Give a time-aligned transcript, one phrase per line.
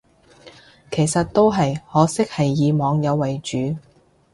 [0.89, 3.75] 其實都係，可惜係以網友為主